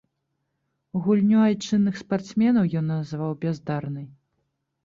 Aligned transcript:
Гульню 1.07 1.43
айчынных 1.47 2.01
спартсменаў 2.01 2.73
ён 2.81 2.85
назваў 2.93 3.37
бяздарнай. 3.45 4.07